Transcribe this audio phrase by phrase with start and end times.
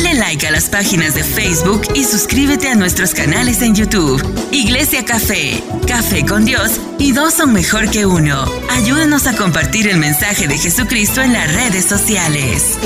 [0.00, 4.22] Dale like a las páginas de Facebook y suscríbete a nuestros canales en YouTube.
[4.52, 8.44] Iglesia Café, Café con Dios y dos son mejor que uno.
[8.70, 12.78] Ayúdanos a compartir el mensaje de Jesucristo en las redes sociales.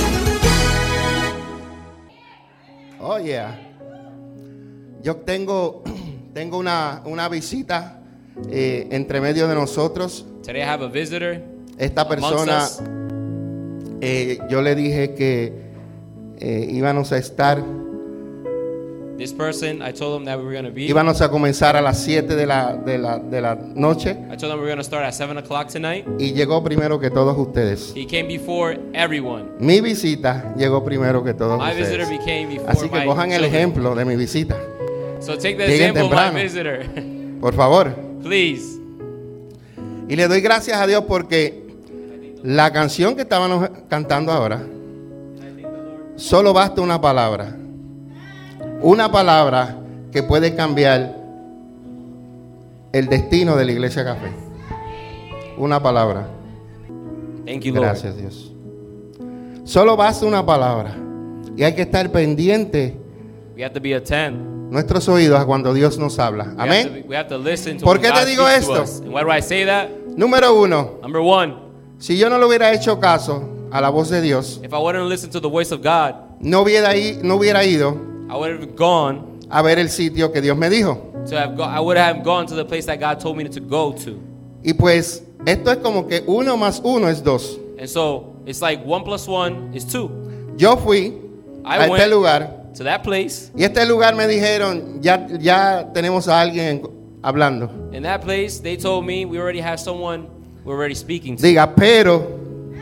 [2.98, 3.60] Oh, yeah.
[5.03, 5.85] Yo tengo,
[6.33, 8.01] tengo una, una visita
[8.51, 10.24] eh, entre medio de nosotros.
[10.42, 11.42] Today I have a visitor.
[11.76, 12.81] Esta persona, us.
[14.01, 15.62] eh, yo le dije que
[16.43, 17.62] eh, íbamos a estar,
[19.19, 20.87] This person, I told him that we were going to be.
[20.87, 24.55] íbamos a comenzar a las 7 de la, de la, de la noche I told
[24.55, 26.05] we were going to start at 7 o'clock tonight.
[26.19, 27.93] y llegó primero que todos ustedes.
[27.95, 29.45] He came before everyone.
[29.61, 32.19] Mi visita llegó primero que todos My visitor ustedes.
[32.19, 34.57] became before Así que my cojan el ejemplo de mi visita,
[35.21, 36.43] So take the Lleguen example of my temprano.
[36.43, 37.38] visitor.
[37.41, 37.95] por favor.
[38.24, 38.80] Please.
[40.09, 41.63] Y le doy gracias a Dios porque
[42.43, 44.66] la canción que estábamos cantando ahora,
[46.16, 47.57] solo basta una palabra.
[48.80, 49.77] Una palabra
[50.10, 51.16] que puede cambiar
[52.93, 54.30] el destino de la iglesia café.
[55.57, 56.27] Una palabra.
[57.46, 57.85] Thank you, Lord.
[57.87, 58.52] Gracias Dios.
[59.65, 60.96] Solo basta una palabra.
[61.57, 62.96] Y hay que estar pendiente
[63.57, 64.42] We have to be attentive.
[64.70, 66.55] nuestros oídos a cuando Dios nos habla.
[66.56, 66.90] Amén.
[66.92, 68.83] be- we have to listen to ¿Por qué te digo esto?
[68.83, 69.00] us.
[69.00, 69.88] And why do I say that?
[70.16, 70.98] Número uno.
[71.02, 71.55] Number one,
[71.98, 75.08] Si yo no le hubiera hecho caso a la voz de Dios, if I wouldn't
[75.08, 77.96] listen to the voice of God, no hubiera, i- no hubiera ido
[78.30, 80.98] I would have gone a ver el sitio que Dios me dijo.
[81.28, 83.60] to have go- I would have gone to the place that God told me to
[83.60, 84.18] go to.
[84.64, 87.58] Y pues esto es como que uno más uno es dos.
[87.78, 90.10] And so it's like one plus one is two.
[90.56, 91.14] Yo fui
[91.64, 95.90] I a este went- lugar To that place, y este lugar me dijeron, ya, ya
[95.92, 96.82] tenemos a alguien
[97.22, 97.68] hablando.
[97.92, 100.26] in that place, they told me we already have someone
[100.64, 101.42] we're already speaking to.
[101.42, 102.20] Diga, pero,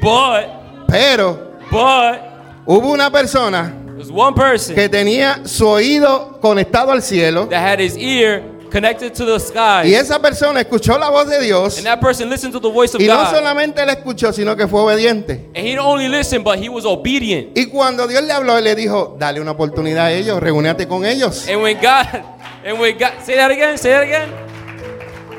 [0.01, 0.47] But,
[0.91, 2.21] pero, but,
[2.67, 3.75] hubo una persona
[4.13, 9.27] one person que tenía su oído conectado al cielo that had his ear connected to
[9.27, 9.83] the sky.
[9.89, 12.95] y esa persona escuchó la voz de Dios And that person listened to the voice
[12.95, 13.31] of y no God.
[13.35, 15.51] solamente la escuchó, sino que fue obediente.
[15.55, 17.57] And he didn't only listened, but he was obedient.
[17.59, 21.05] Y cuando Dios le habló, él le dijo, dale una oportunidad a ellos, reúnete con
[21.05, 21.47] ellos.
[21.49, 22.07] And when God,
[22.65, 24.31] and when God, say that again, say that again.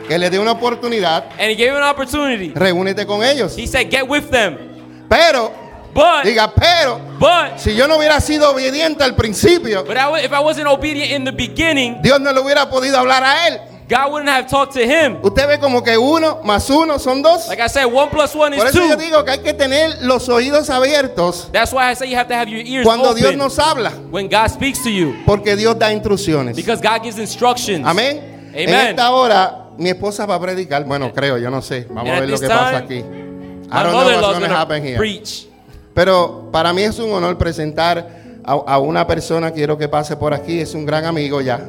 [0.07, 2.51] Que le dé una oportunidad, And he gave him an opportunity.
[2.53, 3.55] reúnete con ellos.
[3.57, 4.70] He said, get with them.
[5.11, 5.51] Pero,
[5.93, 10.31] But, diga, pero, but, si yo no hubiera sido obediente al principio, but I, if
[10.31, 13.59] I wasn't obedient in the beginning, Dios no le hubiera podido hablar a él.
[13.89, 15.17] God wouldn't have talked to him.
[15.21, 17.49] Usted ve como que uno más uno son dos.
[17.49, 19.01] Like I said, one plus one Por is eso yo two.
[19.03, 22.35] digo que hay que tener los oídos abiertos That's why I say you have to
[22.35, 25.15] have your ears cuando Dios open nos habla, when God speaks to you.
[25.25, 26.55] porque Dios da instrucciones.
[26.55, 27.85] Because God gives instructions.
[27.85, 28.53] Amén.
[28.53, 28.87] En Amen.
[28.91, 30.85] esta hora mi esposa va a predicar.
[30.85, 31.85] Bueno, creo, yo no sé.
[31.89, 33.30] Vamos And a ver lo que pasa time, aquí.
[33.71, 34.97] I don't know what's is going to happen here.
[34.97, 35.47] preach.
[35.93, 37.97] Pero para mí es un honor presentar
[38.43, 41.59] a, a una persona, quiero que pase por aquí, es un gran amigo ya.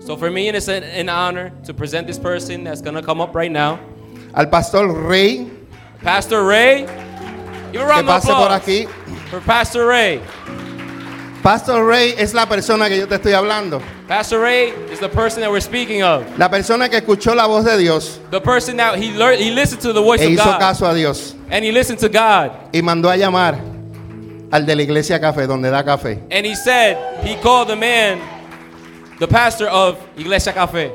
[0.00, 3.20] So for me, it's an, an honor to present this person that's going to come
[3.20, 3.78] up right now.
[4.34, 5.48] Al pastor Rey,
[6.02, 6.86] Pastor Ray.
[7.72, 8.88] Give a que round of pase por aquí.
[9.30, 10.20] for Pastor Ray.
[11.42, 13.80] Pastor Rey es la persona que yo te estoy hablando.
[14.06, 16.24] Pastor Ray is the person that we're speaking of.
[16.38, 19.80] La persona que escuchó la voz de Dios The person that he learned, he listened
[19.80, 20.58] to the voice e of hizo God.
[20.60, 22.52] caso a Dios And he listened to God.
[22.74, 23.58] y mandó a llamar
[24.52, 26.20] al de la iglesia café, donde da café.
[26.30, 28.20] And he said, he called the man,
[29.18, 30.92] the pastor of Iglesia Café.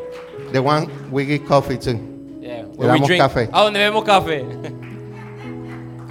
[0.54, 1.92] The one we give coffee to.
[2.42, 3.22] Yeah, Le where we drink.
[3.24, 3.50] café.
[3.52, 4.46] Oh, donde bebemos café.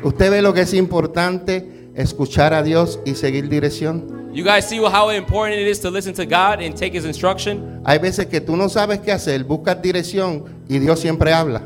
[0.02, 1.77] ¿Usted ve lo que es importante?
[1.98, 4.30] Escuchar a Dios y seguir dirección.
[4.32, 7.82] You guys see how important it is to listen to God and take his instruction?
[7.84, 11.60] Hay veces que tú no sabes qué hacer, buscas dirección y Dios siempre habla.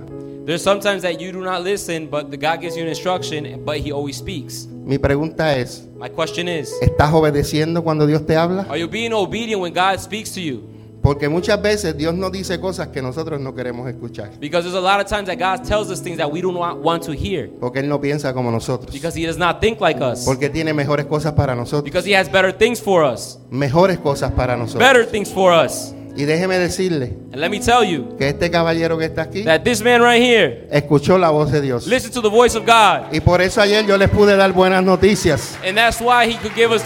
[0.46, 3.76] There's sometimes that you do not listen, but the God gives you an instruction, but
[3.76, 4.66] he always speaks.
[4.66, 8.66] Mi pregunta es, My question is, ¿estás obedeciendo cuando Dios te habla?
[8.70, 10.62] are you being obedient when God speaks to you?
[11.02, 14.30] Porque muchas veces Dios nos dice cosas que nosotros no queremos escuchar.
[14.38, 16.78] Because there's a lot of times that God tells us things that we do not
[16.78, 17.50] want to hear.
[17.60, 18.92] Porque Él no piensa como nosotros.
[18.92, 20.24] Because he does not think like us.
[20.24, 21.84] Porque tiene mejores cosas para nosotros.
[21.84, 23.38] Because he has better things for us.
[23.50, 24.78] Mejores cosas para nosotros.
[24.88, 25.92] Better things for us.
[26.14, 29.62] Y déjeme decirle And let me tell you que este caballero que está aquí that
[29.62, 31.86] this man right here escuchó la voz de Dios.
[31.86, 33.12] listens to the voice of God.
[33.12, 35.56] Y por eso ayer yo les pude dar buenas noticias.
[35.66, 36.82] And that's why he could give us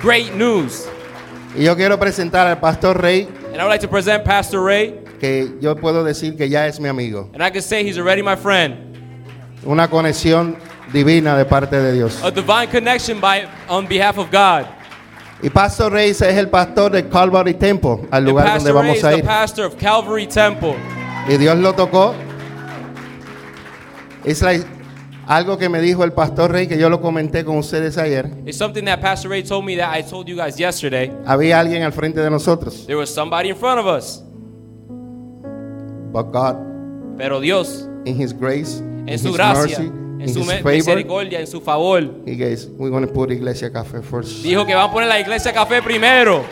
[0.00, 0.86] great news.
[1.54, 4.94] Y yo quiero presentar al pastor Rey, And I would like to present Pastor Ray.
[5.20, 7.30] que yo puedo decir que ya es mi amigo.
[7.34, 8.74] And I can say he's already my friend.
[9.64, 10.56] Una conexión
[10.92, 12.20] divina de parte de Dios.
[12.24, 14.66] A divine connection by on behalf of God.
[15.42, 19.10] Y Pastor Rey es el pastor de Calvary Temple, al lugar donde Ray vamos a
[19.10, 19.24] the ir.
[19.24, 20.76] pastor of Calvary Temple.
[21.28, 22.14] Y Dios lo tocó.
[24.24, 24.64] It's like
[25.32, 28.28] Algo que me dijo el pastor Rey, que yo lo comenté con ustedes ayer.
[28.44, 31.10] It's something that Pastor Ray told me that I told you guys yesterday.
[31.24, 32.84] Había alguien al frente de nosotros.
[32.84, 34.22] There was somebody in front of us,
[36.12, 36.56] But God,
[37.16, 40.70] pero Dios, in His grace, in en His su gracia, mercy, en in su favor,
[40.70, 44.42] misericordia, en su favor, He goes, we're going to put Iglesia Café first.
[44.42, 46.44] dijo que van a poner la iglesia café primero.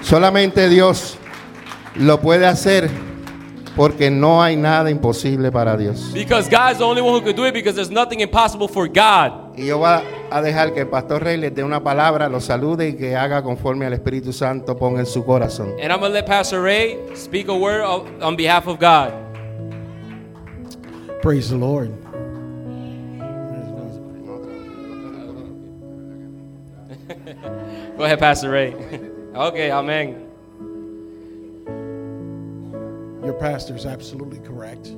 [0.00, 1.18] Solamente Dios
[1.96, 2.88] lo puede hacer
[3.76, 6.10] porque no hay nada imposible para Dios.
[6.12, 9.56] Because God's the only one who could do it because there's nothing impossible for God.
[9.56, 12.88] Y yo voy a dejar que el pastor Rey les dé una palabra, lo salude
[12.88, 15.74] y que haga conforme al Espíritu Santo ponga en su corazón.
[15.80, 19.12] And I'm going to let Pastor Ray speak a word of, on behalf of God.
[21.22, 21.90] Praise the Lord.
[27.96, 28.74] Go ahead, Pastor Ray.
[29.34, 30.21] okay, amen.
[33.24, 34.88] Your pastor is absolutely correct.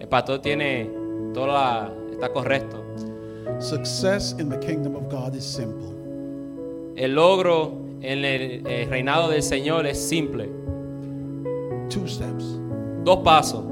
[0.00, 0.86] El pastor tiene
[1.34, 2.82] toda la, está correcto.
[3.60, 5.94] Success in the kingdom of God is simple.
[6.96, 7.72] El logro
[8.02, 10.48] en el, eh, reinado del Señor es simple.
[11.88, 12.44] Two steps.
[13.04, 13.64] Dos pasos.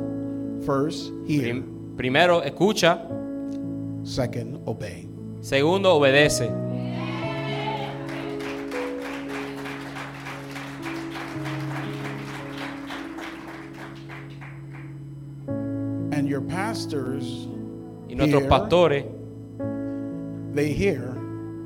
[0.65, 1.43] First, hear.
[1.43, 3.03] Prim- primero, escucha.
[4.05, 5.09] Second, obey.
[5.41, 6.49] Segundo, obedece.
[18.27, 18.51] Nuestros Hear.
[18.51, 19.05] pastores,
[20.55, 21.13] they hear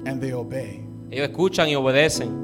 [0.06, 0.84] and they obey.
[1.10, 2.38] ellos escuchan y obedecen.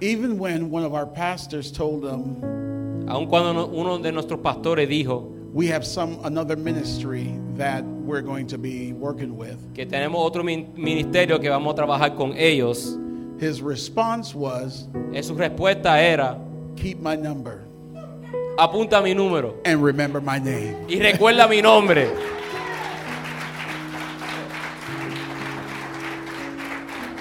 [0.00, 4.88] Even when one of our pastors told them, Aun cuando no- uno de nuestros pastores
[4.88, 10.14] dijo we have some another ministry that we're going to be working with, que tenemos
[10.24, 12.96] otro min- ministerio que vamos a trabajar con ellos,
[13.38, 16.38] his response was, eh, su respuesta era,
[16.76, 17.64] keep my number
[18.58, 20.76] apunta mi número and remember my name.
[20.88, 22.08] y recuerda mi nombre.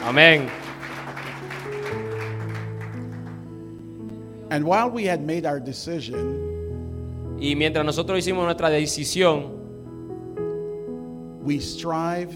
[0.04, 0.50] Amén.
[4.50, 6.50] And while we had made our decision,
[7.40, 9.50] Y mientras nosotros hicimos nuestra decisión,
[11.44, 12.30] we strive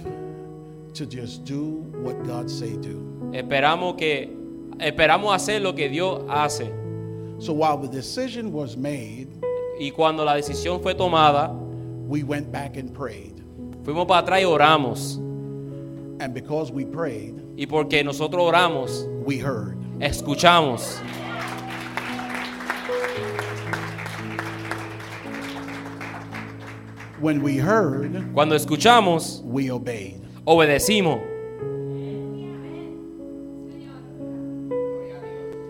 [0.96, 3.30] to just do what God say do.
[3.34, 4.30] esperamos que
[4.80, 6.72] esperamos hacer lo que Dios hace.
[7.40, 9.28] So while the decision was made,
[9.80, 11.50] Y cuando la decisión fue tomada,
[12.08, 13.34] we went back and prayed.
[13.84, 15.18] fuimos para atrás y oramos.
[16.22, 19.76] And because we prayed, Y porque nosotros oramos, we heard.
[20.00, 21.02] escuchamos.
[27.20, 30.22] When we heard, Cuando escuchamos, we obeyed.
[30.46, 31.22] obedecimos.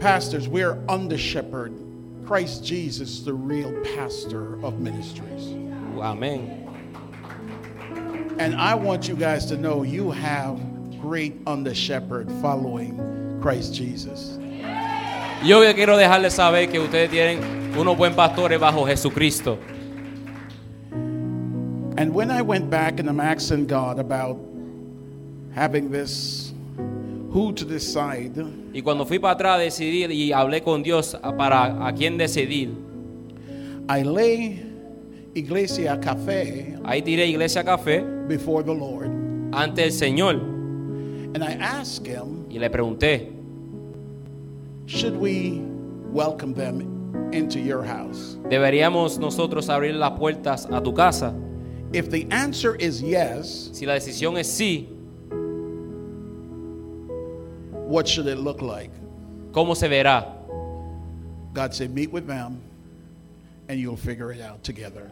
[0.06, 1.74] Pastors, we're under shepherd.
[2.28, 5.48] Christ Jesus is the real pastor of ministries.
[5.98, 6.62] Amén.
[8.38, 10.62] And I want you guys to know you have
[11.02, 14.38] great under shepherd following Christ Jesus.
[15.42, 19.58] Yo quiero dejarles saber que ustedes tienen unos buen pastores bajo Jesucristo.
[21.98, 24.38] And when I went back and I'm asking God about
[25.56, 26.44] having this,
[27.36, 28.32] who to decide,
[28.74, 32.70] Y cuando fui para atrás a decidir y hablé con Dios para a quién decidir,
[33.90, 34.72] I lay
[35.36, 36.00] Iglesia
[36.86, 39.10] ahí tiré Iglesia Café before the Lord
[39.51, 43.34] ante el Señor and I asked Him, y le pregunté,
[44.86, 45.62] should we
[46.13, 48.38] welcome them into your house?
[48.50, 51.34] ¿deberíamos nosotros abrir las puertas a tu casa?
[51.92, 54.95] If the answer is yes, Si la decisión es sí,
[57.88, 58.92] what should it look like?
[59.56, 60.25] ¿cómo se verá?
[61.54, 62.62] God said, meet with them
[63.70, 65.10] and you'll figure it out together.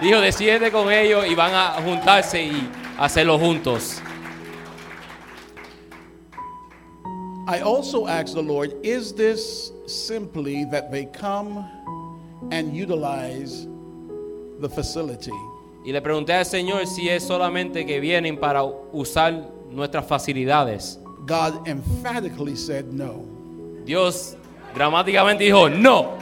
[0.00, 4.00] Dijo, decídete con ellos y van a juntarse y hacerlo juntos.
[7.46, 11.64] I also asked the Lord, is this simply that they come
[12.50, 13.66] and utilize
[14.60, 15.32] the facility?
[15.84, 20.98] Y le pregunté al Señor si es solamente que vienen para usar nuestras facilidades.
[21.26, 23.26] God emphatically said no.
[23.84, 24.36] Dios
[24.74, 26.18] dramáticamente dijo, no.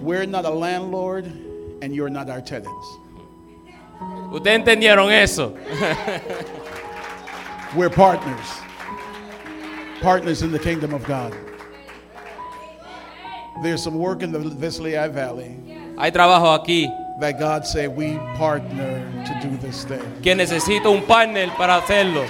[0.00, 1.26] We're not a landlord
[1.82, 2.86] and you're not our tenants.
[4.30, 5.50] ¿Ustedes entendieron eso?
[7.76, 8.46] We're partners.
[10.00, 11.36] Partners in the kingdom of God.
[13.62, 15.56] There's some work in the Visley Valley
[15.98, 16.88] Hay trabajo aquí
[17.20, 20.00] that God said we partner to do this thing.
[20.22, 22.26] que necesito un partner para hacerlo.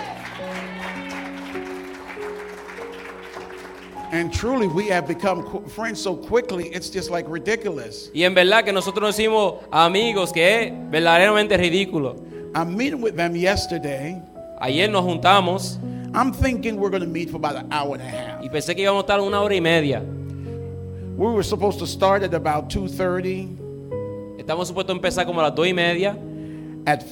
[4.10, 8.10] And truly, we have become friends so quickly, it's just like ridiculous.
[8.14, 12.16] Y en verdad que nosotros nos hicimos amigos, que es verdaderamente ridículo.
[12.54, 14.22] I'm meeting with them yesterday.
[14.60, 15.78] Ayer nos juntamos
[16.14, 18.42] I'm thinking we're going to meet for about an hour and a half.
[18.42, 20.00] y pensé que íbamos a estar una hora y media.
[20.00, 23.67] We were supposed to start at about 2:30.
[24.48, 26.16] Estamos supuestos a empezar como a las dos y media.
[26.86, 27.04] At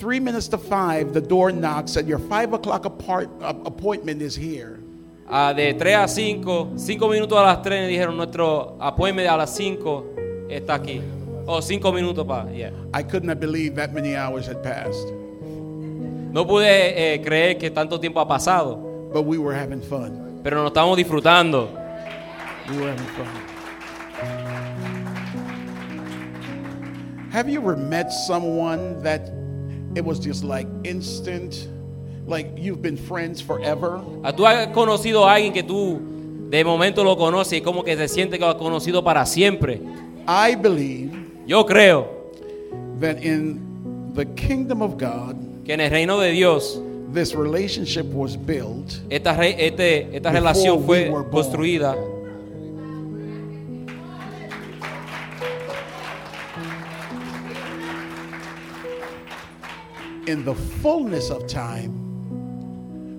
[0.00, 4.34] three minutes to five, the door knocks, and your five o'clock apart, uh, appointment is
[4.34, 4.80] here.
[5.28, 9.54] Ah, de 3 a 5, 5 minutos a las 3 dijeron nuestro appointment a las
[9.54, 11.00] 5 está aquí.
[11.46, 12.50] O 5 minutos para.
[12.50, 12.72] yeah.
[12.92, 15.12] I couldn't believe that many hours had passed,
[16.32, 20.40] No pude eh, creer que tanto tiempo ha pasado, but we were having fun.
[20.42, 21.68] pero nos estamos disfrutando.
[22.68, 23.49] We were having fun.
[27.32, 29.30] Have you ever met someone that
[29.94, 31.68] it was just like instant,
[32.26, 34.00] like you've been friends forever?
[34.24, 36.00] Ah, ¿Tú has conocido a alguien que tú
[36.50, 39.80] de momento lo conoces y como que se siente que lo has conocido para siempre?
[40.26, 41.12] I believe
[41.46, 42.06] Yo creo
[43.00, 46.80] that in the kingdom of God, que en el reino de Dios
[47.12, 51.30] this relationship was built esta, re- este- esta Before relación we fue were born.
[51.30, 51.96] construida
[60.30, 61.90] in the fullness of time.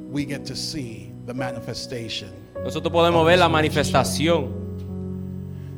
[0.09, 2.29] We get to see the manifestation.
[2.63, 4.57] Nosotros podemos ver la manifestación.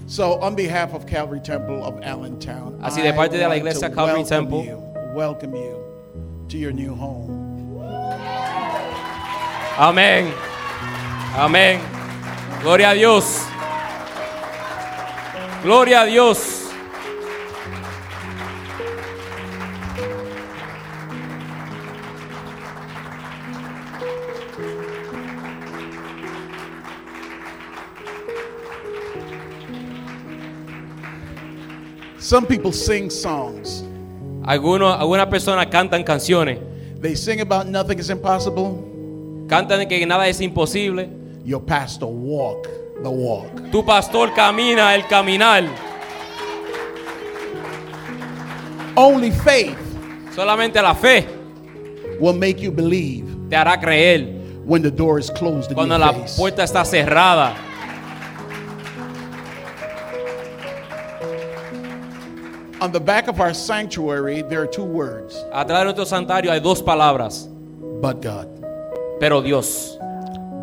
[0.06, 3.96] So, on behalf of Calvary Temple of Allentown, Así de parte de la iglesia to
[3.96, 4.64] Calvary welcome Temple.
[4.66, 4.78] you,
[5.16, 5.84] welcome you
[6.50, 7.40] to your new home.
[9.78, 10.32] Amén.
[11.36, 11.80] Amén.
[12.62, 13.44] Gloria a Dios.
[15.64, 16.53] Gloria a Dios.
[32.34, 33.84] Some people sing songs.
[34.44, 36.58] Algunos, algunas personas cantan canciones.
[37.00, 39.46] They sing about nothing is impossible.
[39.48, 41.12] Cantan que nada es imposible.
[41.46, 42.68] Your pastor walk
[43.04, 43.70] the walk.
[43.72, 45.64] Tu pastor camina el caminar.
[48.98, 49.78] Only faith
[50.34, 51.28] Solamente la fe
[52.20, 56.36] will make you believe te hará creer when the door is closed cuando la face.
[56.36, 57.73] puerta está cerrada.
[62.84, 66.60] On the back of our sanctuary, there are two words, Atrás de nuestro santuario hay
[66.60, 67.48] dos palabras.
[68.02, 68.50] but God.
[69.22, 69.98] Pero Dios.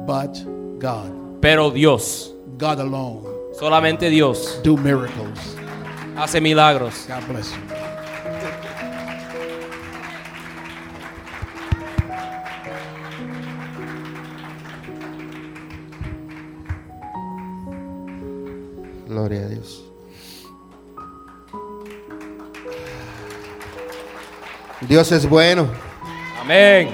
[0.07, 0.35] But
[0.79, 1.41] God.
[1.41, 2.35] Pero Dios.
[2.59, 3.25] God alone.
[3.59, 5.57] Solamente Dios Do miracles.
[6.15, 7.07] hace milagros.
[7.09, 7.63] God bless you.
[19.09, 19.90] Gloria a Dios.
[24.89, 25.69] Dios es bueno
[26.41, 26.89] Amén.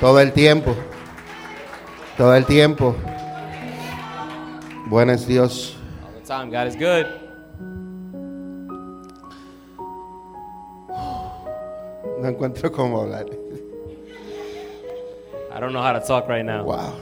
[0.00, 0.74] todo el tiempo.
[2.16, 2.94] Todo el tiempo.
[4.86, 5.76] Bueno es Dios.
[6.04, 7.06] All the time, God is good.
[12.20, 13.26] No encuentro cómo hablar.
[15.54, 16.64] I don't know how to talk right now.
[16.64, 16.94] Wow.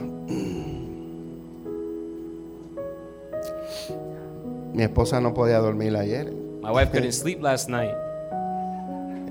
[4.73, 6.31] Mi esposa no podía dormir ayer.
[6.61, 7.95] My wife couldn't sleep last night,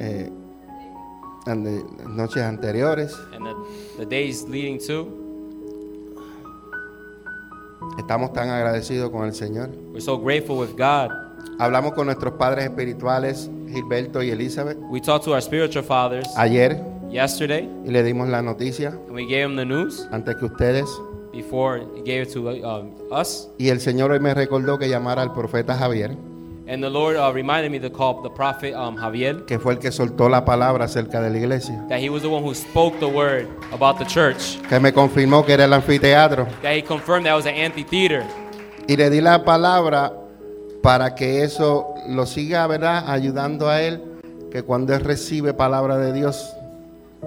[0.01, 0.29] eh,
[1.47, 3.15] en de- noches anteriores.
[3.35, 3.55] and the,
[3.99, 5.07] the days leading to,
[7.99, 9.71] Estamos tan agradecidos con el Señor.
[9.93, 11.11] we're so grateful with God.
[11.59, 16.83] Hablamos con nuestros padres espirituales, Gilberto y Elizabeth, We talked to our spiritual fathers ayer
[17.11, 20.87] yesterday, y le dimos la noticia and we gave them the news antes que ustedes.
[21.33, 23.49] before he gave it to um, us.
[23.59, 26.17] Y el Señor hoy me recordó que llamara al profeta Javier,
[26.69, 29.79] And the Lord uh, reminded me to call the prophet um, Javier, que fue el
[29.79, 31.85] que soltó la palabra acerca de la iglesia.
[31.89, 35.45] that he was the one who spoke the word about the church, Que me confirmó
[35.47, 36.47] que era el anfiteatro.
[36.63, 38.25] that he confirmed that was an amphitheater.
[38.89, 40.13] Y le di la palabra
[40.83, 43.05] para que eso lo siga, ¿verdad?
[43.11, 44.03] Ayudando a él,
[44.51, 46.53] que cuando él recibe palabra de Dios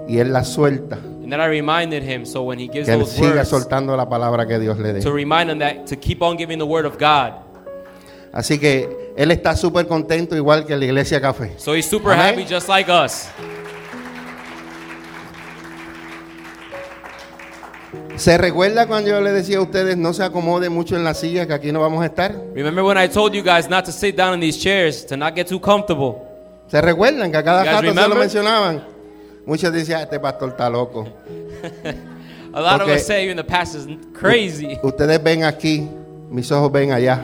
[0.06, 3.00] y él la suelta, And then I reminded him, so when he gives que él
[3.00, 5.14] those siga words, soltando la palabra que Dios le to dé.
[5.14, 7.32] remind him that to keep on giving the word of God.
[8.32, 11.52] Así que él está súper contento, igual que la iglesia Café.
[11.58, 12.40] So he's super Amén.
[12.40, 13.26] happy just like us.
[18.16, 21.46] ¿Se recuerda cuando yo le decía a ustedes no se acomode mucho en la silla,
[21.46, 22.34] que aquí no vamos a estar?
[22.54, 25.34] Remember when I told you guys not to sit down in these chairs, to not
[25.34, 26.14] get too comfortable?
[26.68, 28.18] ¿Se recuerdan que a cada rato se lo remember?
[28.18, 28.84] mencionaban?
[29.44, 31.04] Muchos decían, este pastor está loco.
[32.54, 34.78] A lot Porque- of us say even the pastor's crazy.
[34.82, 35.86] Ustedes ven aquí,
[36.30, 37.20] mis ojos ven allá.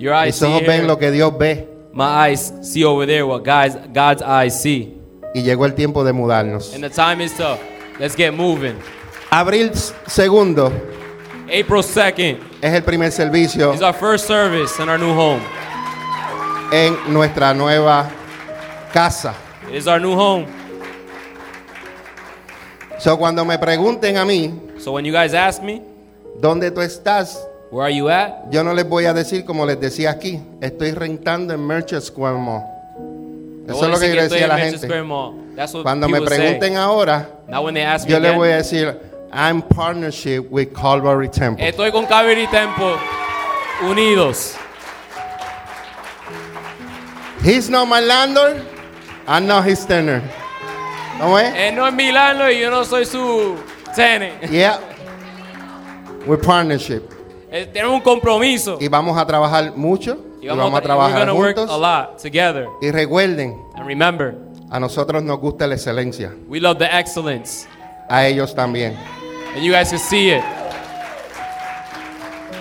[0.00, 0.86] Your eyes Mis see ojos ven here.
[0.86, 1.68] lo que Dios ve.
[1.92, 4.96] My eyes see over there what God's, God's eyes see.
[5.34, 6.72] Y llegó el tiempo de mudarnos.
[6.74, 7.58] And the time is to
[7.98, 8.76] let's get moving.
[9.30, 9.72] Abril
[10.06, 10.72] segundo
[11.46, 15.42] April 2nd es el primer servicio is our first service in our new home.
[16.72, 18.08] en nuestra nueva
[18.94, 19.34] casa.
[19.68, 20.46] It is our new home.
[22.98, 25.82] So, cuando me pregunten a mí, So when you guys ask me,
[26.40, 27.46] ¿dónde tú estás?
[27.70, 28.50] Where are you at?
[28.50, 30.40] Yo no les voy a decir como les decía aquí.
[30.60, 32.62] Estoy rentando en Merchant Square Mall.
[33.68, 34.88] Eso es lo que yo le decía a la gente.
[35.82, 36.76] Cuando me pregunten say.
[36.76, 37.28] ahora,
[38.06, 38.98] yo les voy a decir,
[39.32, 41.64] I'm partnership with Calvary Temple.
[41.66, 42.96] estoy con Calvary Temple
[43.88, 44.56] unidos.
[47.42, 48.62] He's not my landlord,
[49.26, 50.24] I'm not his tenant.
[51.20, 51.54] ¿Cómo es?
[51.54, 53.56] Él no es mi landlord y yo no soy su
[53.94, 54.50] tenant.
[54.50, 54.78] Yeah.
[56.26, 57.19] We're partnership.
[57.52, 58.78] Eh, Tenemos un compromiso.
[58.80, 60.18] Y vamos a trabajar mucho.
[60.40, 61.80] Y vamos a trabajar gonna work a juntos.
[61.80, 62.66] lot together.
[62.80, 64.34] Y recuerden, And remember,
[64.70, 66.32] a nosotros nos gusta la excelencia.
[66.48, 67.66] we love the excellence.
[68.08, 68.96] A ellos también.
[69.54, 70.42] And you guys can see it.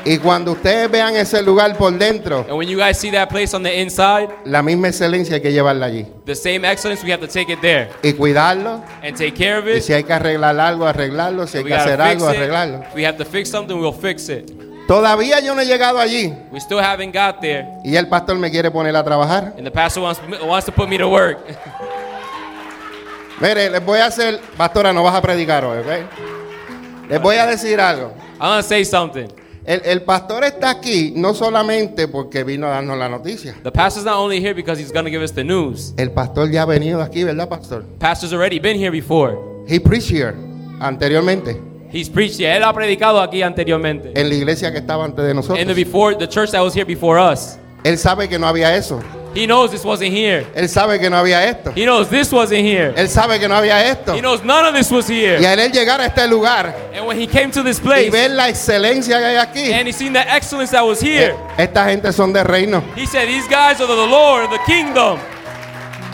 [0.06, 3.54] Y cuando ustedes vean ese lugar por dentro, And when you guys see that place
[3.56, 6.08] on the inside, la misma excelencia hay que llevarla allí.
[6.26, 8.82] the same excellence, we have to take it there Y cuidarlo.
[9.04, 9.84] and take care of Y it.
[9.84, 11.46] si hay que arreglar algo, arreglarlo.
[11.48, 12.38] Si hay We que hacer algo, it.
[12.38, 12.84] arreglarlo.
[12.96, 14.50] We have to fix something, we'll fix it.
[14.90, 16.34] Todavía yo no he llegado allí.
[16.52, 17.68] We still haven't got there.
[17.84, 19.54] Y el pastor me quiere poner a trabajar.
[19.56, 21.38] And the pastor wants, wants to put me to work.
[23.40, 27.08] Mire, les voy a hacer, pastora, no vas a predicar hoy, ¿ok?
[27.08, 28.16] Les voy a decir algo.
[28.40, 29.28] I'm going to say something.
[29.64, 33.54] El, el pastor está aquí no solamente porque vino a darnos la noticia.
[33.62, 35.94] The pastor's not only here because he's going to give us the news.
[35.98, 37.86] El pastor ya ha venido aquí, ¿verdad, pastor?
[38.00, 39.38] Pastor's already been here before.
[39.68, 40.34] He preached here
[40.82, 42.56] anteriormente He's preached here.
[42.56, 44.12] Él ha predicado aquí anteriormente.
[44.16, 45.60] en la iglesia que estaba antes de nosotros.
[45.60, 47.58] In the before, the church that was here before us.
[47.84, 49.02] Él sabe que no había eso.
[49.36, 50.46] He knows this wasn't here.
[50.56, 51.72] Él sabe que no había esto.
[51.76, 52.94] He knows this wasn't here.
[52.98, 54.16] Él sabe que no había esto.
[54.16, 55.38] He knows none of this was Y here.
[55.38, 58.32] al él llegar a este lugar And when he came to this y place ver
[58.32, 62.12] la excelencia que hay aquí, and he seen the excellence that was here, esta gente
[62.12, 62.84] son de reino.
[62.96, 65.20] he said, These guys are the Lord of the kingdom.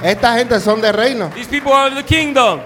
[0.04, 1.30] Esta gente son de reino.
[1.34, 2.60] These people are of the kingdom.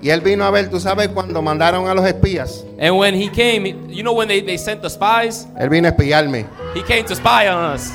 [0.00, 2.64] Y él vino a ver, tú sabes, cuando mandaron a los espías.
[2.80, 5.46] And when he came, you know when they, they sent the spies?
[5.58, 6.46] Él vino a espiarme.
[6.74, 7.90] He came to spy on us.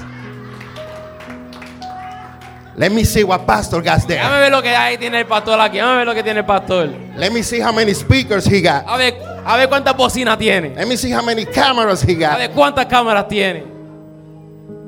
[2.76, 4.20] Let me see what pastor got there.
[4.20, 5.78] Déjame ver lo que ahí tiene el pastor aquí.
[5.78, 6.90] Déjame ver lo que tiene el pastor.
[7.16, 8.84] Let me see how many speakers he got.
[8.88, 9.14] A ver,
[9.46, 10.74] a ver cuántas bocinas tiene.
[10.76, 12.38] Let me see how many cameras he A got.
[12.40, 13.64] ver cuántas cámaras tiene.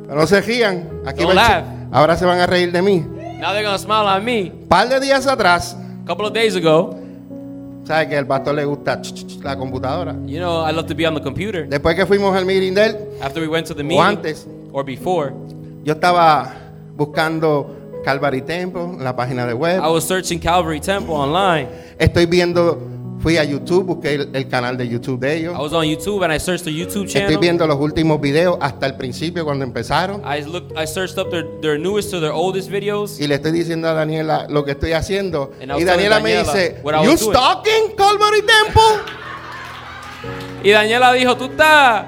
[0.07, 0.89] Pero no se rían.
[1.05, 1.63] Aquí Don't laugh.
[1.91, 3.05] Ahora se van a reír de mí.
[3.39, 4.51] Now they're gonna smile at me.
[4.67, 6.97] par de días atrás, A couple of days ago,
[7.85, 10.13] ¿sabes que al pastor le gusta ch- ch- ch- la computadora?
[10.25, 11.67] you know, I love to be on the computer.
[11.67, 14.47] Después que fuimos al meeting de él, After we went to the o meeting, antes,
[14.71, 15.33] or before,
[15.83, 16.53] yo estaba
[16.95, 19.81] buscando Calvary Temple, la página de web.
[19.83, 21.67] I was searching Calvary Temple online.
[21.97, 22.79] Estoy viendo,
[23.19, 25.57] fui a YouTube, busqué el, el canal de YouTube de I ellos.
[25.57, 27.37] was on YouTube and I searched their YouTube Estoy channel.
[27.39, 30.21] viendo los últimos videos hasta el principio cuando empezaron.
[30.25, 33.19] I looked, I searched up their, their newest to their oldest videos.
[33.19, 35.51] Y le estoy diciendo a Daniela lo que estoy haciendo.
[35.61, 39.13] And I Y Daniela me dice, I You was doing." stalking Calvary Temple?
[40.63, 42.05] Y Daniela dijo, tú estás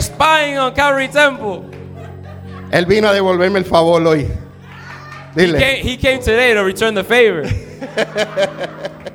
[0.00, 1.62] spying on Calvary Temple.
[2.70, 4.26] Él vino a devolverme el favor hoy.
[5.36, 5.58] He Dile.
[5.58, 7.44] came, he came today to return the favor.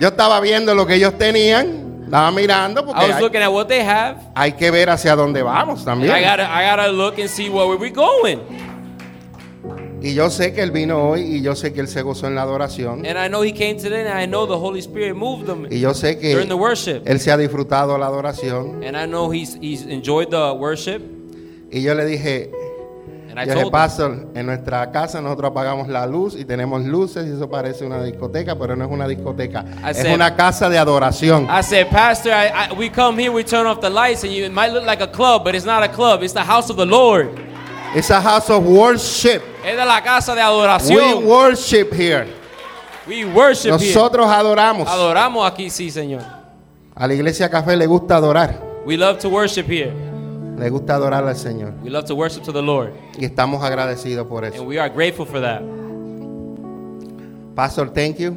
[0.00, 3.50] Yo estaba viendo lo que ellos tenían, estaba mirando porque I was hay, looking at
[3.50, 4.16] what they have.
[4.34, 6.14] hay que ver hacia dónde vamos también.
[6.14, 8.38] I gotta, I gotta look and see where we're going.
[10.02, 12.34] Y yo sé que él vino hoy y yo sé que él se gozó en
[12.34, 13.04] la adoración.
[13.06, 15.80] And I know he came today, and I know the Holy Spirit moved him Y
[15.80, 17.02] yo sé que during the worship.
[17.06, 18.84] él se ha disfrutado la adoración.
[18.84, 21.00] And I know he's he's enjoyed the worship.
[21.72, 22.52] Y yo le dije,
[23.44, 27.48] Told him, Pastor, en nuestra casa nosotros apagamos la luz y tenemos luces y eso
[27.50, 29.64] parece una discoteca, pero no es una discoteca.
[29.84, 31.46] I Es said- una casa de adoración.
[31.50, 34.44] I said, Pastor, I, I, we come here, we turn off the lights, and you,
[34.44, 36.22] it might look like a club, but it's not a club.
[36.22, 37.28] It's the house of the Lord.
[37.94, 39.42] It's a house of worship.
[39.64, 41.24] Es de la casa de We adoración.
[41.26, 42.26] worship here.
[43.06, 43.94] We worship here.
[43.94, 44.88] Nosotros adoramos.
[44.88, 46.22] Adoramos aquí, sí, Señor.
[46.94, 48.60] A la iglesia café le gusta adorar.
[48.84, 49.92] We love to worship here.
[50.58, 51.74] Le gusta adorar al Señor.
[51.82, 52.92] We love to worship to the Lord.
[53.18, 55.62] Y estamos agradecidos por And we are grateful for that.
[57.54, 58.34] Pastor, thank you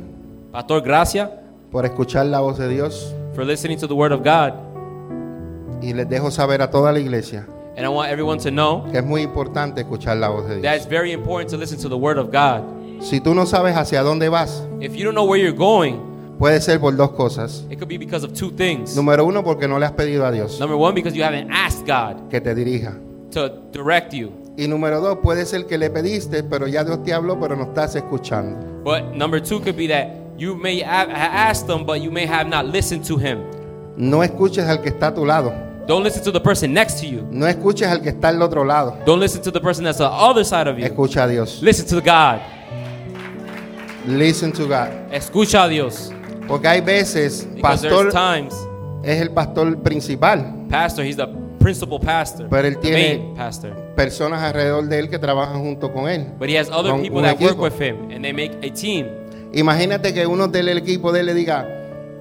[0.51, 1.29] Pastor, gracias
[1.71, 3.13] por escuchar la voz de Dios.
[3.35, 4.53] for listening to the word of God.
[5.81, 7.45] Y les dejo saber a toda la iglesia
[7.77, 10.75] And I want everyone to know que es muy importante escuchar la voz de that
[10.75, 12.63] it's very important to listen to the word of God.
[13.01, 16.08] Si tú no sabes hacia dónde vas, If you don't know where you're going,
[16.39, 17.65] puede ser por dos cosas.
[17.69, 18.95] it could be because of two things.
[18.95, 21.85] Número uno, porque no le has pedido a Dios Number one, because you haven't asked
[21.85, 22.93] God que te dirija.
[23.31, 24.31] to direct you.
[24.57, 27.63] Y número dos, puede ser que le pediste, pero ya Dios te habló, pero no
[27.65, 28.57] estás escuchando.
[28.83, 32.25] But number two could be that you may have ha- asked him, but you may
[32.25, 33.39] have not listened to him.
[33.95, 35.53] No escuches al que está a tu lado.
[35.87, 37.25] Don't listen to the person next to you.
[37.31, 38.97] No escuches al que está al otro lado.
[39.05, 40.85] Don't listen to the person that's on the other side of you.
[40.85, 41.61] Escucha a Dios.
[41.61, 42.39] Listen to God.
[44.07, 44.89] Listen to God.
[45.11, 46.11] Escucha a Dios.
[46.49, 48.53] Porque hay veces, Because pastor there's times,
[49.03, 50.65] es el pastor principal.
[50.69, 51.27] pastor, he's the
[51.59, 53.71] principal pastor, Pero él the tiene- main pastor.
[53.95, 56.25] Personas alrededor de él que trabajan junto con él.
[56.39, 57.63] But he has other Con people un that work equipo.
[57.63, 59.05] with him, and they make a team.
[59.53, 61.67] Imagínate que uno del equipo de él le diga,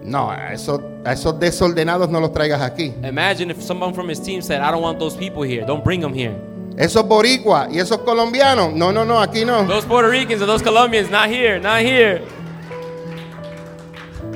[0.02, 2.92] no, a esos, a esos desordenados no los traigas aquí.
[3.02, 5.64] Imagine if someone from his team said, I don't want those people here.
[5.66, 6.34] Don't bring them here.
[6.76, 9.64] Esos boricuas y esos colombianos, no, no, no, aquí no.
[9.66, 12.22] Those Puerto Ricans or those Colombians, not here, not here.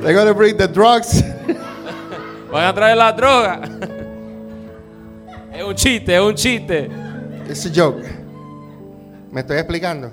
[0.02, 1.22] They're gonna bring the drugs.
[2.50, 3.60] Van a traer la droga.
[5.54, 6.90] es un chiste, es un chiste.
[7.48, 8.02] It's a joke.
[9.30, 10.10] Me estoy explicando.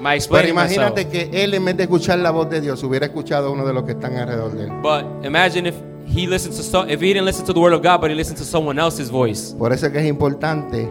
[0.00, 0.76] My Pero explaining myself.
[0.76, 3.64] imagínate que él en vez de escuchar la voz de Dios hubiera escuchado a uno
[3.66, 4.72] de los que están alrededor de él.
[4.82, 5.74] But imagine if
[6.06, 8.16] he listens to so, if he didn't listen to the word of God, but he
[8.16, 9.54] listened to someone else's voice.
[9.56, 10.88] Por eso es que es importante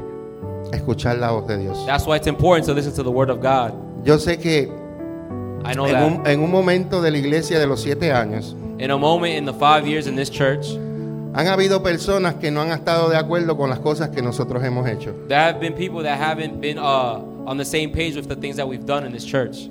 [0.72, 1.84] escuchar la voz de Dios.
[1.86, 3.74] That's why it's important to listen to the word of God.
[4.06, 4.72] Yo sé que
[5.66, 6.04] I know en that.
[6.06, 9.46] un, en un momento de la iglesia de los siete años In a moment in
[9.46, 10.66] the five years in this church,
[11.36, 14.88] han habido personas que no han estado de acuerdo con las cosas que nosotros hemos
[14.90, 15.14] hecho.
[15.28, 18.56] there have been people that haven't been uh, on the same page with the things
[18.58, 19.70] that we've done in this church.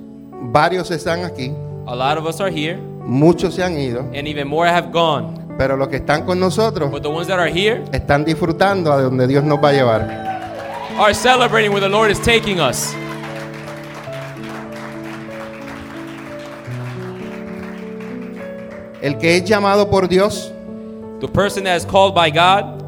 [0.51, 1.53] Varios están aquí,
[1.87, 5.39] A lot of us are here, muchos se han ido, and even more have gone.
[5.57, 9.01] pero los que están con nosotros But the ones that are here están disfrutando a
[9.01, 10.01] donde Dios nos va a llevar.
[10.97, 12.95] are celebrating where the Lord is taking us.
[19.03, 20.51] El que es llamado por Dios
[21.19, 22.81] The person that is called by God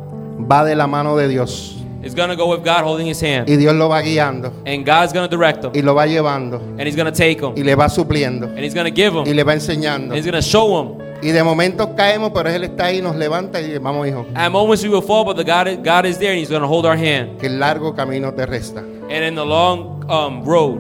[0.50, 1.74] va de la mano de Dios
[2.04, 3.50] is going to go with God holding his hand.
[3.50, 5.72] y Dios lo va guiando And God's going to direct them.
[5.74, 7.54] y lo va llevando And he's going to take them.
[7.58, 9.26] y le va supliendo And he's going to give them.
[9.28, 10.14] y le va enseñando.
[10.14, 11.04] And he's going to show them.
[11.22, 14.84] Y de momentos caemos, pero Él está ahí, nos levanta y vamos hijo, At moments
[14.84, 16.86] we will fall, but the God, is- God is there and he's going to hold
[16.86, 17.40] our hand.
[17.40, 18.82] que el largo camino te resta.
[18.82, 20.80] And in the long um, road,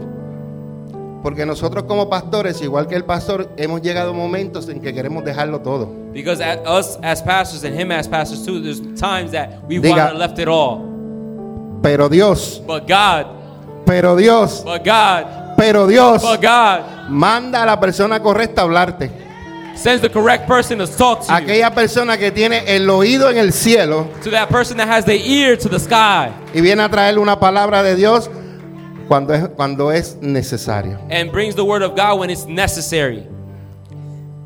[1.25, 5.59] Porque nosotros como pastores, igual que el pastor, hemos llegado momentos en que queremos dejarlo
[5.61, 5.89] todo.
[6.13, 9.89] because at us as pastors and him as pastors too, there's times that we Diga-
[9.97, 10.83] want to left it all.
[11.81, 13.25] Pero Dios, But God,
[13.87, 19.09] pero Dios, but God, pero Dios, but God manda a la persona correcta a hablarte.
[19.75, 21.33] sends the correct person to talk to you.
[21.33, 25.17] Aquella persona que tiene el oído en el cielo To that person that has the
[25.17, 28.29] ear to the sky y viene a traerle una palabra de Dios
[29.07, 30.97] cuando es, cuando es necesario.
[31.09, 33.23] and brings the word of God when it's necessary.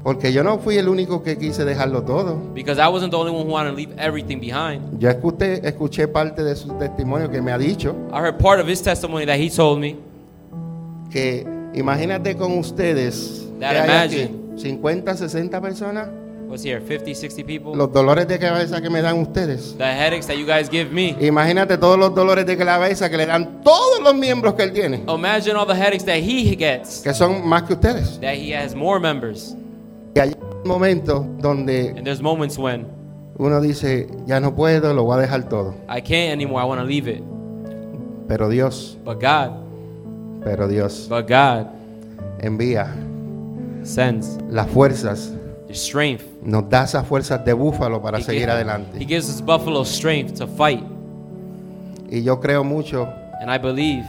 [0.04, 2.36] Porque yo no fui el único que quise dejarlo todo.
[2.54, 5.00] Because I wasn't the only one who wanted to leave everything behind.
[5.00, 8.67] Yo escuché, escuché parte de su testimonio que me ha dicho I heard part of
[8.67, 9.98] his testimony that he told me
[11.12, 13.86] que imagínate con ustedes That aquí
[14.22, 14.58] imagine.
[14.58, 16.08] 50, 60 personas,
[16.49, 17.75] was here 50, 60 people.
[17.75, 19.75] los dolores de cabeza que me dan ustedes.
[19.77, 21.15] The headaches that you guys give me.
[21.21, 25.03] Imagínate todos los dolores de cabeza que le dan todos los miembros que él tiene,
[25.07, 27.01] Imagine all the headaches that he gets.
[27.01, 28.19] que son más que ustedes.
[28.19, 29.55] That he has more members.
[30.15, 30.35] Y hay
[30.65, 32.88] momentos donde And there's moments when
[33.38, 35.73] uno dice, ya no puedo, lo voy a dejar todo.
[35.88, 36.62] I can't anymore.
[36.62, 37.23] I want to leave it.
[38.27, 39.51] Pero Dios, But God,
[40.43, 41.67] pero Dios but God
[42.39, 42.88] envía
[43.83, 45.33] sends las fuerzas,
[45.71, 46.23] strength.
[46.43, 48.99] nos da esas fuerzas de búfalo para He seguir gives- He adelante.
[48.99, 50.84] gives us buffalo strength to fight.
[52.10, 53.08] Y yo creo mucho
[53.41, 54.03] And I believe.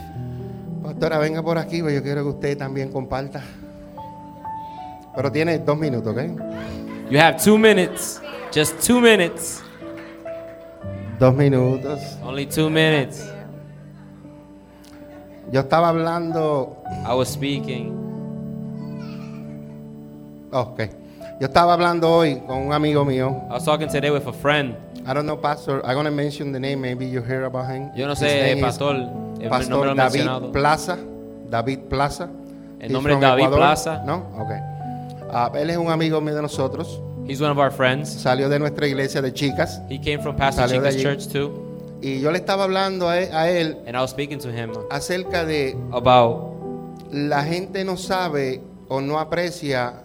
[0.82, 3.42] Pastora, venga por aquí, pues yo quiero que usted también comparta.
[5.14, 6.22] Pero tiene dos minutos, ¿ok?
[7.10, 8.20] You have two minutes.
[8.54, 9.62] Just two minutes.
[11.18, 12.00] Dos minutos.
[12.24, 13.24] Only two minutes.
[15.52, 16.76] Yo estaba hablando.
[17.06, 17.92] I was speaking.
[20.52, 20.80] oh, ok.
[21.40, 23.30] Yo estaba hablando hoy con un amigo mío.
[23.48, 24.76] I was talking today with a friend.
[25.06, 25.80] I don't know, Pastor.
[25.86, 26.82] I'm gonna mention the name.
[26.82, 27.90] Maybe you hear about him.
[27.96, 29.08] Yo no His sé, pastor.
[29.48, 30.52] Pastor lo he David mencionado.
[30.52, 30.98] Plaza.
[31.48, 32.28] David Plaza.
[32.78, 33.58] El nombre es David Ecuador.
[33.58, 34.02] Plaza.
[34.04, 34.50] No, ok.
[35.32, 37.00] Ah, él es un amigo mío de nosotros.
[37.26, 38.10] He's one of our friends.
[38.10, 39.80] Salió de nuestra iglesia de chicas.
[39.88, 41.98] He came from Pastor Salió Chica's church too.
[42.02, 44.72] Y yo le estaba hablando a él, a él And I was speaking to him
[44.90, 46.50] acerca de about
[47.10, 50.04] la gente no sabe o no aprecia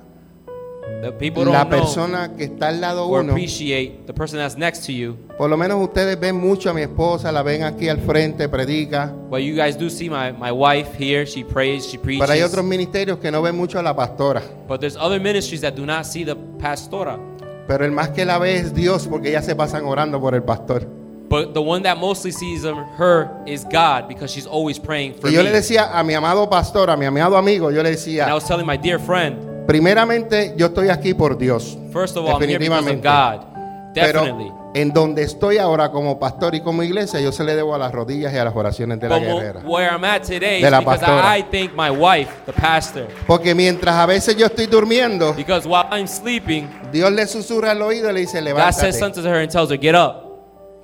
[1.45, 3.31] la persona que está al lado uno.
[3.31, 5.17] appreciate the person that's next to you.
[5.37, 9.13] Por lo menos ustedes ven mucho a mi esposa, la ven aquí al frente, predica.
[9.29, 11.25] Well, you guys do see my, my wife here.
[11.25, 12.21] She prays, she preaches.
[12.21, 14.41] Pero hay otros ministerios que no ven mucho a la pastora.
[14.67, 17.19] But there's other ministries that do not see the pastora.
[17.67, 20.43] Pero el más que la ve es Dios porque ya se pasan orando por el
[20.43, 20.87] pastor.
[21.27, 25.33] But the one that mostly sees her is God because she's always praying for Y
[25.33, 25.45] yo me.
[25.45, 28.33] le decía a mi amado pastor, a mi amado amigo, yo le and I decía,
[28.33, 31.77] was telling my dear friend, primeramente yo estoy aquí por Dios.
[31.91, 33.07] first of all, I'm here because of Definitivamente.
[33.07, 33.93] God.
[33.93, 34.49] Definitely.
[34.51, 37.77] Pero en donde estoy ahora como pastor y como iglesia, yo se le debo a
[37.77, 39.61] las rodillas y a las oraciones de la guerrera.
[39.63, 41.37] where I'm at today De la pastora.
[41.37, 43.07] I thank my wife, the pastor.
[43.25, 47.81] Porque mientras a veces yo estoy durmiendo, Because while I'm sleeping, Dios le susurra al
[47.81, 50.23] oído y le dice, God says levántate, something to her and tells her, get up.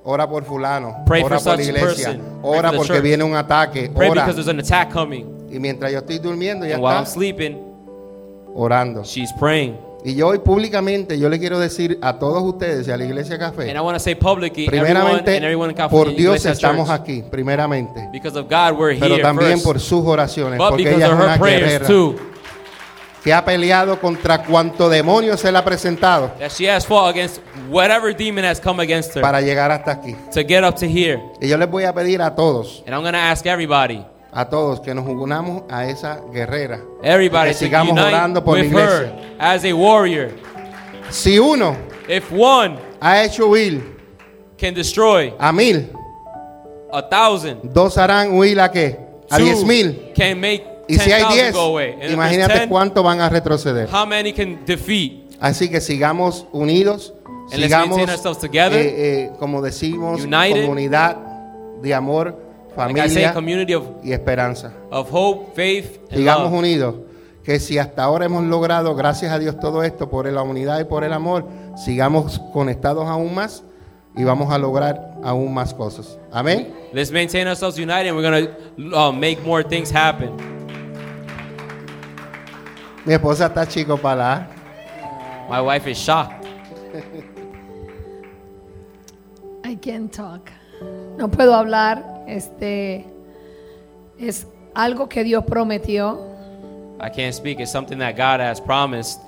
[0.04, 3.02] ora por fulano, Pray ora for por la iglesia, ora porque church.
[3.02, 4.22] viene un ataque, Pray ora.
[4.22, 5.26] because there's an attack coming.
[5.50, 7.58] Y mientras yo estoy durmiendo, ya And while I'm está sleeping,
[8.54, 9.02] orando.
[9.04, 9.76] she's praying.
[10.04, 13.38] Y yo hoy públicamente, yo le quiero decir a todos ustedes y a la iglesia
[13.38, 17.22] Café, And I want to say publicly, primeramente, everyone por Dios Iglesia estamos Church, aquí,
[17.30, 18.08] primeramente.
[18.12, 19.64] Because of God, we're Pero here también first.
[19.64, 22.16] por sus oraciones, But porque because ella es of una her prayers guerrera too.
[23.22, 27.40] que ha peleado contra cuanto demonio se le ha presentado That she has fought against
[27.70, 30.16] whatever demon has come against her para llegar hasta aquí.
[30.34, 31.22] to get up to here.
[31.40, 34.48] Y yo les voy a pedir a todos, And I'm going to ask everybody, a
[34.48, 36.80] todos que nos unamos a esa guerrera.
[37.02, 38.90] everybody que sigamos orando por la iglesia.
[38.90, 40.30] her as a warrior.
[41.10, 41.76] Si uno
[42.08, 43.82] If one ha hecho huir
[44.56, 45.90] can destroy a mil,
[46.92, 48.98] a thousand, dos harán huir a qué?
[49.30, 50.12] A diez mil.
[50.14, 53.88] can make Y si hay 10,000 diez, imagínate 10, cuánto van a retroceder.
[53.90, 55.12] how many can defeat?
[55.40, 57.14] Así que sigamos unidos,
[57.50, 58.10] sigamos, eh,
[58.72, 60.62] eh, como decimos, United.
[60.62, 61.16] comunidad
[61.80, 62.36] de amor,
[62.76, 64.72] Like I say, familia community of, y esperanza.
[64.90, 66.58] of hope, faith, and Sigamos love.
[66.58, 66.94] unidos.
[67.44, 70.84] Que si hasta ahora hemos logrado, gracias a Dios, todo esto por la unidad y
[70.84, 71.44] por el amor,
[71.76, 73.64] sigamos conectados aún más
[74.16, 76.18] y vamos a lograr aún más cosas.
[76.30, 76.72] Amén.
[76.92, 80.30] Let's maintain ourselves united and we're going to uh, make more things happen.
[83.04, 84.46] Mi esposa está chico para la.
[85.50, 86.46] My wife is shocked.
[89.64, 90.50] I can't talk.
[91.16, 92.11] No puedo hablar.
[92.26, 93.04] Este
[94.18, 96.18] es algo que Dios prometió.
[97.00, 97.60] I can't speak.
[97.60, 99.20] It's something that God has promised.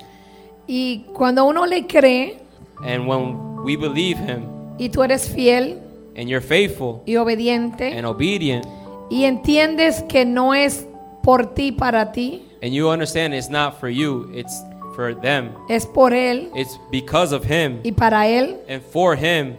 [0.67, 2.39] Y cuando uno le cree
[2.83, 4.45] And when we believe Him
[4.79, 5.79] y tú eres fiel
[6.17, 8.65] and you're faithful y obediente and obedient,
[9.11, 10.87] y entiendes que no es
[11.23, 14.63] por ti para ti, and you understand it's not for you, it's
[14.97, 19.57] for them, es por él it's because of Him y para él, and for Him.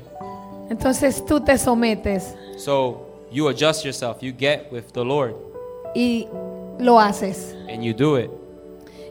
[0.69, 5.35] entonces tú te sometes So you adjust yourself, you get with the Lord,
[5.93, 6.27] y
[6.79, 7.53] lo haces.
[7.69, 8.29] and you do it.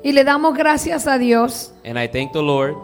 [0.02, 2.74] Y le damos gracias a Dios And I thank the Lord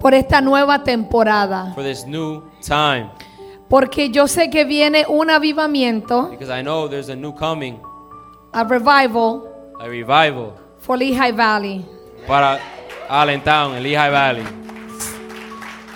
[0.00, 3.10] por esta nueva temporada, for this new time
[3.68, 7.80] porque yo sé que viene un avivamiento, because I know there's a new coming,
[8.52, 9.46] a revival
[9.80, 11.84] a revival for Lehigh Valley.
[12.26, 12.58] para
[13.08, 14.44] Allentown Lehigh Valley.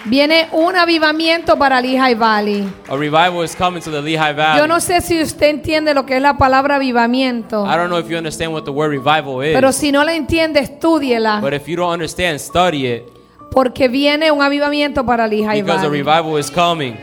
[0.06, 2.70] Viene un avivamiento para Lehigh Valley.
[2.88, 4.60] A revival is coming to the Lehigh Valley.
[4.60, 7.98] Yo no sé si usted entiende lo que es la palabra avivamiento, I don't know
[7.98, 11.54] if you understand what the word revival is, pero si no la entiende, estúdiela, but
[11.54, 13.04] if you don't understand, study it
[13.50, 16.02] porque viene un avivamiento para Lehigh because a Valley.
[16.02, 16.98] revival is coming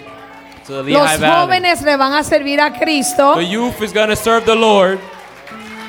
[0.68, 1.46] to the Los Lehigh Valley.
[1.48, 3.34] jóvenes le van a servir a Cristo.
[3.36, 5.00] The youth is going to serve the Lord.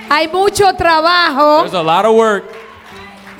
[0.09, 2.62] Hay mucho trabajo, There's a lot of work.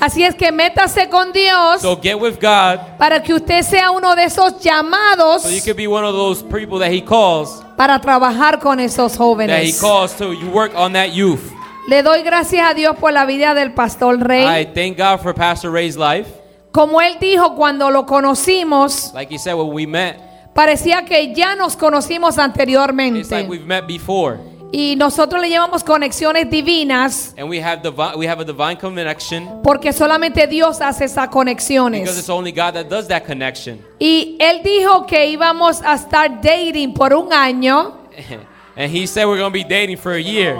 [0.03, 4.15] Así es que métase con Dios So get with God para que usted sea uno
[4.15, 7.99] de esos llamados so you can be one of those people that He calls, para
[7.99, 9.79] trabajar con esos that He jóvenes.
[9.81, 11.41] calls to you work on that youth.
[11.87, 14.65] Le doy gracias a Dios por la vida del pastor I Rey.
[14.73, 16.27] thank God for Pastor Ray's life.
[16.71, 20.17] Como él dijo cuando lo conocimos, Like he said when we met,
[20.53, 23.47] parecía que ya nos conocimos it's like anteriormente.
[23.47, 24.39] we've met before.
[24.75, 29.61] Y nosotros le llamamos conexiones divinas And we have divine, we have a divine connection
[29.63, 32.17] porque solamente Dios hace esas because conexiones.
[32.17, 33.85] it's only God that does that connection.
[33.99, 37.99] Y él dijo que íbamos a estar dating por un año.
[38.75, 40.55] and he said we're going to be dating for a year.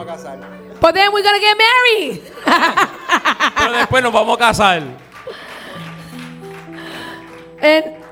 [0.80, 2.21] But then we're gonna get married.
[3.58, 4.84] Pero después nos vamos a casar.
[7.62, 8.04] And-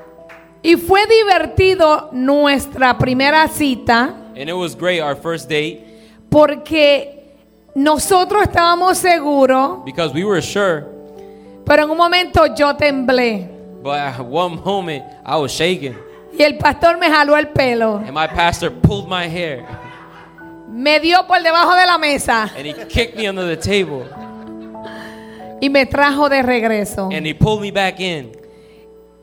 [0.64, 5.91] y fue divertido nuestra primera cita And it was great our first date
[6.32, 7.36] porque
[7.74, 10.84] nosotros estábamos seguros, because we were sure,
[11.64, 13.48] pero en un momento yo temblé.
[13.82, 15.94] but at one moment I was shaking.
[16.36, 19.64] Y el pastor me jaló el pelo, And my pastor pulled my hair
[20.68, 22.50] me dio por debajo de la mesa.
[22.56, 24.06] and he kicked me under the table.
[25.60, 27.10] y me trajo de regreso.
[27.12, 28.32] and He pulled me back in.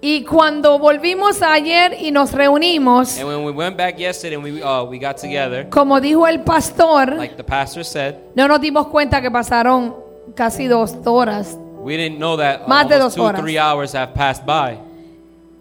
[0.01, 4.63] Y cuando volvimos ayer y nos reunimos, And when we went back yesterday and we
[4.63, 8.87] uh, we got together, como dijo el pastor, like the pastor said, no nos dimos
[8.87, 9.95] cuenta que pasaron
[10.35, 13.41] casi dos horas, we didn't know that Más de almost dos two horas.
[13.41, 14.77] three hours have passed by.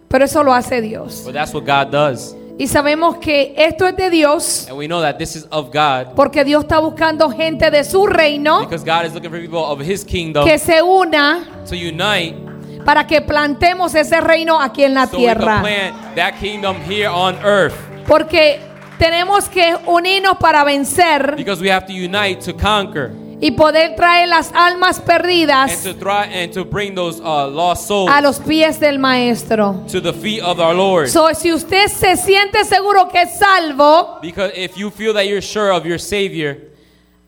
[0.09, 1.23] pero eso lo hace Dios.
[1.27, 5.01] But that's what God does, Y sabemos que esto es de Dios and we know
[5.01, 9.05] that this is of God porque Dios está buscando gente de su reino because God
[9.05, 12.37] is looking for people of His kingdom que se una to unite
[12.89, 15.63] para que plantemos ese reino aquí en la so tierra.
[18.07, 18.61] Porque
[18.99, 23.11] tenemos que unirnos para vencer Because we have to unite to conquer
[23.43, 27.87] y poder traer las almas and perdidas to try and to bring those uh, lost
[27.87, 29.85] souls a los pies del maestro.
[29.87, 31.11] to the feet of our Lord.
[31.11, 35.71] So, si usted se siente seguro que es salvo, if you feel that you're sure
[35.73, 36.57] of your Savior,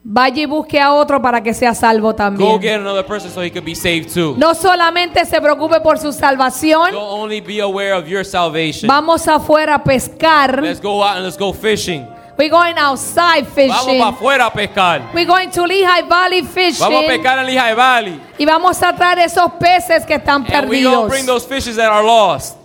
[0.02, 2.60] vaya y busque a otro para que sea salvo go también.
[2.60, 4.34] get another person so he could be saved too.
[4.38, 8.88] No solamente se preocupe por su salvación, Don't only be aware of your salvation.
[8.88, 10.62] vamos afuera a pescar.
[10.62, 12.06] Let's go out and let's go fishing.
[12.38, 13.98] We're going outside Vamos fishing.
[13.98, 15.10] para afuera a pescar.
[15.12, 17.06] We're going to Lehigh Valley Vamos a fishing.
[17.06, 18.20] pescar en Lehigh Valley.
[18.38, 22.60] Y vamos a traer esos peces que están And bring those fishes that are lost.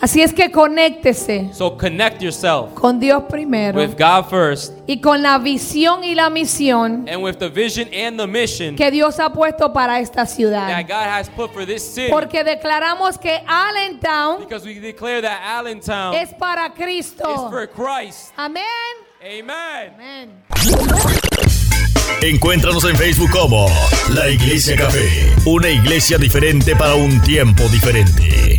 [0.00, 5.20] Así es que conéctese So connect yourself con Dios primero with God first y con
[5.20, 9.30] la visión y la misión and with the vision and the mission que Dios ha
[9.30, 10.86] puesto para esta that ciudad.
[10.88, 12.10] God has put for this city.
[12.10, 17.50] Porque declaramos que Allentown Because we declare that Allentown es para is Cristo.
[17.50, 18.32] for Christ.
[18.36, 18.64] Amén.
[19.22, 19.92] Amen.
[19.94, 20.30] Amén.
[22.22, 23.66] Encuéntranos en Facebook como
[24.14, 28.49] La Iglesia Café, una iglesia diferente para un tiempo diferente.